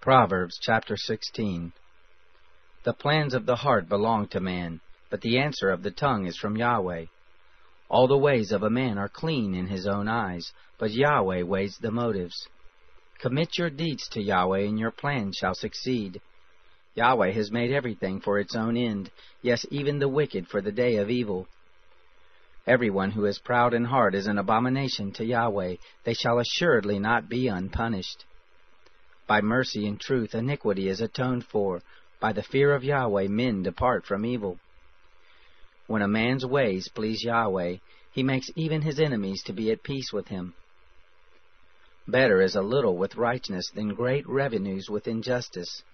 Proverbs 0.00 0.58
chapter 0.58 0.96
16 0.96 1.74
The 2.84 2.94
plans 2.94 3.34
of 3.34 3.44
the 3.44 3.56
heart 3.56 3.86
belong 3.86 4.28
to 4.28 4.40
man, 4.40 4.80
but 5.10 5.20
the 5.20 5.36
answer 5.36 5.68
of 5.68 5.82
the 5.82 5.90
tongue 5.90 6.24
is 6.26 6.38
from 6.38 6.56
Yahweh. 6.56 7.04
All 7.90 8.08
the 8.08 8.16
ways 8.16 8.50
of 8.50 8.62
a 8.62 8.70
man 8.70 8.96
are 8.96 9.10
clean 9.10 9.54
in 9.54 9.66
his 9.66 9.86
own 9.86 10.08
eyes, 10.08 10.54
but 10.78 10.90
Yahweh 10.90 11.42
weighs 11.42 11.76
the 11.76 11.90
motives. 11.90 12.48
Commit 13.18 13.58
your 13.58 13.68
deeds 13.68 14.08
to 14.12 14.22
Yahweh, 14.22 14.60
and 14.60 14.78
your 14.78 14.90
plans 14.90 15.36
shall 15.36 15.54
succeed. 15.54 16.22
Yahweh 16.94 17.32
has 17.32 17.52
made 17.52 17.70
everything 17.70 18.22
for 18.22 18.38
its 18.38 18.56
own 18.56 18.78
end, 18.78 19.10
yes, 19.42 19.66
even 19.70 19.98
the 19.98 20.08
wicked 20.08 20.48
for 20.48 20.62
the 20.62 20.72
day 20.72 20.96
of 20.96 21.10
evil. 21.10 21.46
Everyone 22.66 23.10
who 23.10 23.26
is 23.26 23.38
proud 23.38 23.74
in 23.74 23.84
heart 23.84 24.14
is 24.14 24.26
an 24.26 24.38
abomination 24.38 25.12
to 25.12 25.26
Yahweh. 25.26 25.74
They 26.04 26.14
shall 26.14 26.38
assuredly 26.38 26.98
not 26.98 27.28
be 27.28 27.48
unpunished. 27.48 28.24
By 29.30 29.42
mercy 29.42 29.86
and 29.86 30.00
truth 30.00 30.34
iniquity 30.34 30.88
is 30.88 31.00
atoned 31.00 31.46
for. 31.46 31.82
By 32.18 32.32
the 32.32 32.42
fear 32.42 32.74
of 32.74 32.82
Yahweh 32.82 33.28
men 33.28 33.62
depart 33.62 34.04
from 34.04 34.26
evil. 34.26 34.58
When 35.86 36.02
a 36.02 36.08
man's 36.08 36.44
ways 36.44 36.88
please 36.88 37.22
Yahweh, 37.22 37.76
he 38.10 38.24
makes 38.24 38.50
even 38.56 38.82
his 38.82 38.98
enemies 38.98 39.44
to 39.44 39.52
be 39.52 39.70
at 39.70 39.84
peace 39.84 40.12
with 40.12 40.26
him. 40.26 40.54
Better 42.08 42.42
is 42.42 42.56
a 42.56 42.60
little 42.60 42.96
with 42.96 43.14
righteousness 43.14 43.70
than 43.72 43.94
great 43.94 44.28
revenues 44.28 44.90
with 44.90 45.06
injustice. 45.06 45.84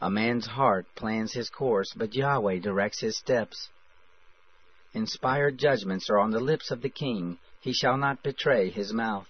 A 0.00 0.08
man's 0.08 0.46
heart 0.46 0.86
plans 0.94 1.34
his 1.34 1.50
course, 1.50 1.92
but 1.94 2.14
Yahweh 2.14 2.60
directs 2.60 3.00
his 3.02 3.18
steps. 3.18 3.68
Inspired 4.94 5.58
judgments 5.58 6.08
are 6.08 6.18
on 6.18 6.30
the 6.30 6.40
lips 6.40 6.70
of 6.70 6.80
the 6.80 6.88
king. 6.88 7.36
He 7.60 7.74
shall 7.74 7.98
not 7.98 8.22
betray 8.22 8.70
his 8.70 8.90
mouth. 8.90 9.28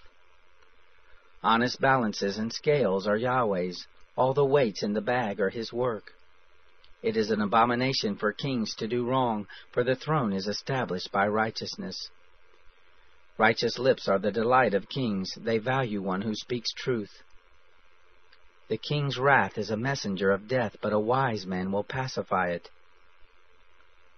Honest 1.43 1.79
balances 1.79 2.37
and 2.37 2.51
scales 2.51 3.07
are 3.07 3.17
Yahweh's. 3.17 3.87
All 4.15 4.33
the 4.33 4.45
weights 4.45 4.81
in 4.81 4.93
the 4.93 5.01
bag 5.01 5.39
are 5.39 5.49
his 5.49 5.71
work. 5.71 6.13
It 7.03 7.15
is 7.15 7.29
an 7.29 7.41
abomination 7.41 8.15
for 8.15 8.33
kings 8.33 8.73
to 8.75 8.87
do 8.87 9.05
wrong, 9.05 9.47
for 9.71 9.83
the 9.83 9.95
throne 9.95 10.33
is 10.33 10.47
established 10.47 11.11
by 11.11 11.27
righteousness. 11.27 12.09
Righteous 13.37 13.77
lips 13.77 14.07
are 14.07 14.17
the 14.17 14.31
delight 14.31 14.73
of 14.73 14.89
kings. 14.89 15.35
They 15.35 15.59
value 15.59 16.01
one 16.01 16.23
who 16.23 16.33
speaks 16.33 16.73
truth. 16.73 17.21
The 18.67 18.77
king's 18.77 19.19
wrath 19.19 19.57
is 19.59 19.69
a 19.69 19.77
messenger 19.77 20.31
of 20.31 20.47
death, 20.47 20.75
but 20.81 20.91
a 20.91 20.99
wise 20.99 21.45
man 21.45 21.71
will 21.71 21.83
pacify 21.83 22.49
it. 22.49 22.69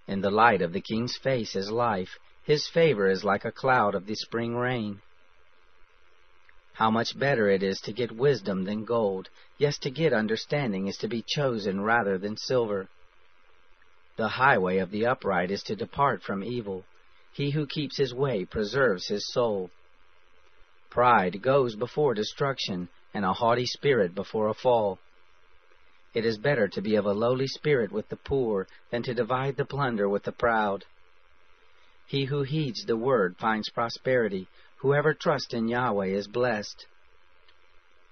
In 0.08 0.22
the 0.22 0.30
light 0.30 0.62
of 0.62 0.72
the 0.72 0.80
king's 0.80 1.16
face 1.18 1.54
is 1.54 1.70
life. 1.70 2.18
His 2.42 2.66
favor 2.66 3.08
is 3.08 3.22
like 3.22 3.44
a 3.44 3.52
cloud 3.52 3.94
of 3.94 4.06
the 4.06 4.16
spring 4.16 4.56
rain. 4.56 5.02
How 6.80 6.90
much 6.90 7.18
better 7.18 7.50
it 7.50 7.62
is 7.62 7.78
to 7.82 7.92
get 7.92 8.10
wisdom 8.10 8.64
than 8.64 8.86
gold. 8.86 9.28
Yes, 9.58 9.76
to 9.80 9.90
get 9.90 10.14
understanding 10.14 10.86
is 10.86 10.96
to 11.02 11.08
be 11.08 11.22
chosen 11.28 11.82
rather 11.82 12.16
than 12.16 12.38
silver. 12.38 12.88
The 14.16 14.28
highway 14.28 14.78
of 14.78 14.90
the 14.90 15.04
upright 15.04 15.50
is 15.50 15.62
to 15.64 15.76
depart 15.76 16.22
from 16.22 16.42
evil. 16.42 16.86
He 17.34 17.50
who 17.50 17.66
keeps 17.66 17.98
his 17.98 18.14
way 18.14 18.46
preserves 18.46 19.08
his 19.08 19.30
soul. 19.30 19.68
Pride 20.88 21.42
goes 21.42 21.76
before 21.76 22.14
destruction, 22.14 22.88
and 23.12 23.26
a 23.26 23.34
haughty 23.34 23.66
spirit 23.66 24.14
before 24.14 24.48
a 24.48 24.54
fall. 24.54 24.98
It 26.14 26.24
is 26.24 26.38
better 26.38 26.66
to 26.68 26.80
be 26.80 26.94
of 26.94 27.04
a 27.04 27.12
lowly 27.12 27.46
spirit 27.46 27.92
with 27.92 28.08
the 28.08 28.16
poor 28.16 28.66
than 28.90 29.02
to 29.02 29.12
divide 29.12 29.58
the 29.58 29.66
plunder 29.66 30.08
with 30.08 30.22
the 30.22 30.32
proud. 30.32 30.86
He 32.06 32.24
who 32.24 32.42
heeds 32.42 32.86
the 32.86 32.96
word 32.96 33.36
finds 33.36 33.68
prosperity. 33.68 34.48
Whoever 34.80 35.12
trusts 35.12 35.52
in 35.52 35.68
Yahweh 35.68 36.06
is 36.06 36.26
blessed. 36.26 36.86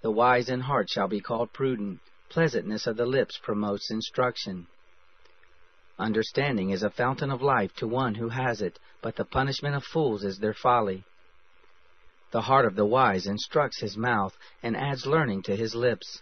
The 0.03 0.11
wise 0.11 0.51
in 0.51 0.61
heart 0.61 0.91
shall 0.91 1.09
be 1.09 1.21
called 1.21 1.51
prudent. 1.55 2.01
Pleasantness 2.29 2.87
of 2.87 2.99
the 2.99 3.07
lips 3.07 3.39
promotes 3.43 3.91
instruction. 3.91 4.67
Understanding 5.99 6.69
is 6.69 6.83
a 6.83 6.91
fountain 6.91 7.31
of 7.31 7.41
life 7.41 7.75
to 7.77 7.89
one 7.89 8.17
who 8.17 8.29
has 8.29 8.61
it, 8.61 8.79
but 9.01 9.17
the 9.17 9.25
punishment 9.25 9.77
of 9.77 9.83
fools 9.83 10.25
is 10.25 10.39
their 10.39 10.53
folly. 10.53 11.05
The 12.33 12.43
heart 12.43 12.67
of 12.67 12.77
the 12.77 12.85
wise 12.85 13.27
instructs 13.27 13.81
his 13.81 13.97
mouth, 13.97 14.37
and 14.63 14.77
adds 14.77 15.07
learning 15.07 15.45
to 15.45 15.57
his 15.57 15.75
lips. 15.75 16.21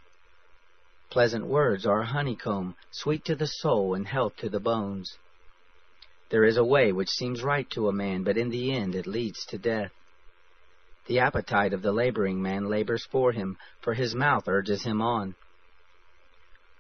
Pleasant 1.11 1.45
words 1.47 1.85
are 1.85 2.03
a 2.03 2.07
honeycomb, 2.07 2.77
sweet 2.93 3.25
to 3.25 3.35
the 3.35 3.47
soul 3.49 3.95
and 3.95 4.07
health 4.07 4.37
to 4.37 4.49
the 4.49 4.61
bones. 4.61 5.19
There 6.31 6.45
is 6.45 6.57
a 6.57 6.65
way 6.65 6.93
which 6.93 7.11
seems 7.11 7.43
right 7.43 7.69
to 7.71 7.89
a 7.89 7.93
man, 7.93 8.23
but 8.23 8.39
in 8.39 8.51
the 8.51 8.73
end 8.73 8.95
it 8.95 9.09
leads 9.09 9.45
to 9.47 9.59
death. 9.59 9.91
The 11.07 11.21
appetite 11.21 11.73
of 11.73 11.83
the 11.83 11.93
laboring 11.93 12.43
man 12.43 12.69
labors 12.69 13.05
for 13.05 13.33
him, 13.33 13.59
for 13.81 13.95
his 13.95 14.15
mouth 14.15 14.49
urges 14.49 14.83
him 14.83 15.01
on. 15.01 15.37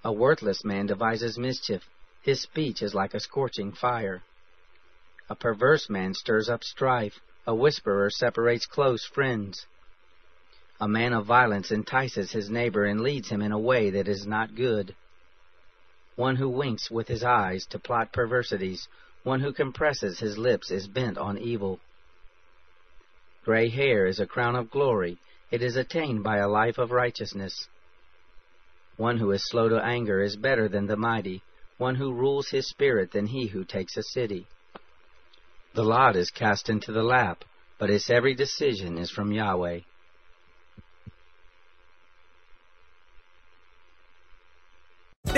A 0.02 0.12
worthless 0.12 0.64
man 0.64 0.86
devises 0.86 1.38
mischief. 1.38 1.88
His 2.22 2.40
speech 2.40 2.82
is 2.82 2.94
like 2.94 3.14
a 3.14 3.20
scorching 3.20 3.72
fire. 3.72 4.22
A 5.28 5.36
perverse 5.36 5.88
man 5.88 6.14
stirs 6.14 6.48
up 6.48 6.64
strife. 6.64 7.20
A 7.46 7.54
whisperer 7.54 8.10
separates 8.10 8.66
close 8.66 9.04
friends. 9.04 9.66
A 10.80 10.88
man 10.88 11.12
of 11.12 11.26
violence 11.26 11.70
entices 11.70 12.32
his 12.32 12.50
neighbor 12.50 12.84
and 12.84 13.00
leads 13.00 13.28
him 13.28 13.40
in 13.40 13.52
a 13.52 13.58
way 13.58 13.90
that 13.90 14.08
is 14.08 14.26
not 14.26 14.56
good. 14.56 14.94
One 16.16 16.36
who 16.36 16.48
winks 16.48 16.90
with 16.90 17.06
his 17.06 17.22
eyes 17.22 17.64
to 17.66 17.78
plot 17.78 18.12
perversities, 18.12 18.88
one 19.22 19.40
who 19.40 19.52
compresses 19.52 20.18
his 20.18 20.36
lips 20.36 20.70
is 20.70 20.88
bent 20.88 21.16
on 21.16 21.38
evil. 21.38 21.78
Gray 23.46 23.68
hair 23.68 24.06
is 24.06 24.18
a 24.18 24.26
crown 24.26 24.56
of 24.56 24.72
glory. 24.72 25.18
It 25.52 25.62
is 25.62 25.76
attained 25.76 26.24
by 26.24 26.38
a 26.38 26.48
life 26.48 26.78
of 26.78 26.90
righteousness. 26.90 27.68
One 28.96 29.18
who 29.18 29.30
is 29.30 29.48
slow 29.48 29.68
to 29.68 29.80
anger 29.80 30.20
is 30.20 30.34
better 30.34 30.68
than 30.68 30.86
the 30.86 30.96
mighty, 30.96 31.42
one 31.78 31.94
who 31.94 32.12
rules 32.12 32.48
his 32.48 32.68
spirit 32.68 33.12
than 33.12 33.26
he 33.26 33.46
who 33.46 33.64
takes 33.64 33.96
a 33.96 34.02
city. 34.02 34.48
The 35.74 35.84
lot 35.84 36.16
is 36.16 36.28
cast 36.32 36.68
into 36.68 36.90
the 36.90 37.04
lap, 37.04 37.44
but 37.78 37.88
its 37.88 38.10
every 38.10 38.34
decision 38.34 38.98
is 38.98 39.12
from 39.12 39.30
Yahweh. 39.30 39.78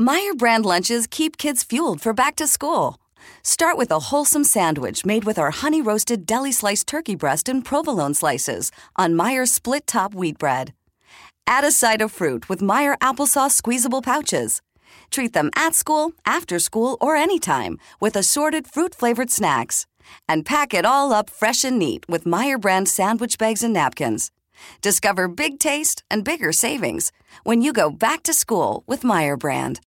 Meijer 0.00 0.36
brand 0.36 0.66
lunches 0.66 1.06
keep 1.06 1.36
kids 1.36 1.62
fueled 1.62 2.00
for 2.00 2.12
back 2.12 2.34
to 2.34 2.48
school. 2.48 2.96
Start 3.44 3.76
with 3.76 3.92
a 3.92 4.10
wholesome 4.10 4.42
sandwich 4.42 5.06
made 5.06 5.22
with 5.22 5.38
our 5.38 5.52
honey 5.52 5.80
roasted 5.80 6.26
deli 6.26 6.50
sliced 6.50 6.88
turkey 6.88 7.14
breast 7.14 7.48
and 7.48 7.64
provolone 7.64 8.12
slices 8.12 8.72
on 8.96 9.14
Meijer 9.14 9.46
split 9.46 9.86
top 9.86 10.12
wheat 10.12 10.36
bread. 10.36 10.74
Add 11.46 11.62
a 11.62 11.70
side 11.70 12.02
of 12.02 12.10
fruit 12.10 12.48
with 12.48 12.58
Meijer 12.60 12.98
applesauce 12.98 13.52
squeezable 13.52 14.02
pouches. 14.02 14.60
Treat 15.12 15.32
them 15.32 15.50
at 15.54 15.76
school, 15.76 16.10
after 16.26 16.58
school, 16.58 16.98
or 17.00 17.14
anytime 17.14 17.78
with 18.00 18.16
assorted 18.16 18.66
fruit 18.66 18.96
flavored 18.96 19.30
snacks. 19.30 19.86
And 20.28 20.44
pack 20.44 20.74
it 20.74 20.84
all 20.84 21.12
up 21.12 21.30
fresh 21.30 21.62
and 21.62 21.78
neat 21.78 22.04
with 22.08 22.24
Meijer 22.24 22.60
brand 22.60 22.88
sandwich 22.88 23.38
bags 23.38 23.62
and 23.62 23.72
napkins. 23.72 24.32
Discover 24.80 25.28
big 25.28 25.58
taste 25.58 26.02
and 26.10 26.24
bigger 26.24 26.52
savings 26.52 27.12
when 27.44 27.62
you 27.62 27.72
go 27.72 27.90
back 27.90 28.22
to 28.24 28.34
school 28.34 28.82
with 28.86 29.02
Meijer 29.02 29.38
brand. 29.38 29.80